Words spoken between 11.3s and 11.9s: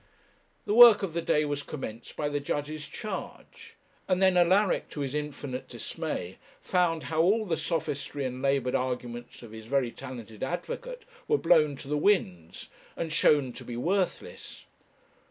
blown to